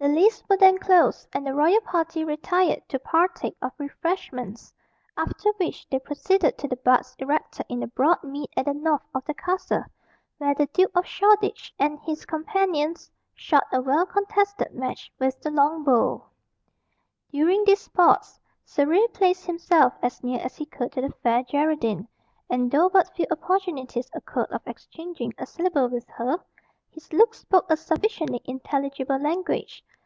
[0.00, 4.72] The lists were then closed, and the royal party retired to partake of refreshments;
[5.16, 9.02] after which they proceeded to the butts erected in the broad mead at the north
[9.12, 9.84] of the castle,
[10.38, 15.50] where the Duke of Shoreditch and his companions shot a well contested match with the
[15.50, 16.24] long bow.
[17.32, 22.06] During these sports, Surrey placed himself as near as he could to the Fair Geraldine,
[22.48, 26.38] and though but few opportunities occurred of exchanging a syllable with her,
[26.90, 29.84] his looks spoke a sufficiently intelligible language.